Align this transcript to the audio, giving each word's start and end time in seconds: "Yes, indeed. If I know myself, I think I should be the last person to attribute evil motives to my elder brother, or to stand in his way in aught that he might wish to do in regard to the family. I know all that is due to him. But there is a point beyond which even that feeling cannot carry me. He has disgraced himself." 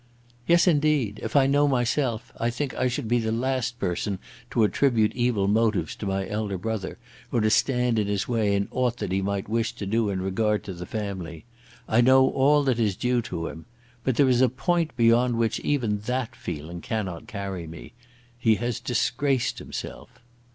"Yes, 0.47 0.65
indeed. 0.65 1.19
If 1.21 1.35
I 1.35 1.45
know 1.45 1.67
myself, 1.67 2.31
I 2.39 2.49
think 2.49 2.73
I 2.73 2.87
should 2.87 3.07
be 3.07 3.19
the 3.19 3.31
last 3.31 3.77
person 3.77 4.17
to 4.49 4.63
attribute 4.63 5.13
evil 5.15 5.47
motives 5.47 5.95
to 5.97 6.07
my 6.07 6.27
elder 6.27 6.57
brother, 6.57 6.97
or 7.31 7.39
to 7.39 7.51
stand 7.51 7.99
in 7.99 8.07
his 8.07 8.27
way 8.27 8.55
in 8.55 8.67
aught 8.71 8.97
that 8.97 9.11
he 9.11 9.21
might 9.21 9.47
wish 9.47 9.73
to 9.73 9.85
do 9.85 10.09
in 10.09 10.19
regard 10.19 10.63
to 10.63 10.73
the 10.73 10.87
family. 10.87 11.45
I 11.87 12.01
know 12.01 12.31
all 12.31 12.63
that 12.63 12.79
is 12.79 12.95
due 12.95 13.21
to 13.21 13.45
him. 13.45 13.65
But 14.03 14.15
there 14.15 14.27
is 14.27 14.41
a 14.41 14.49
point 14.49 14.97
beyond 14.97 15.37
which 15.37 15.59
even 15.59 15.99
that 16.07 16.35
feeling 16.35 16.81
cannot 16.81 17.27
carry 17.27 17.67
me. 17.67 17.93
He 18.39 18.55
has 18.55 18.79
disgraced 18.79 19.59
himself." 19.59 20.09